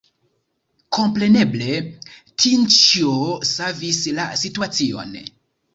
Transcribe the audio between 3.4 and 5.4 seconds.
savis la situacion.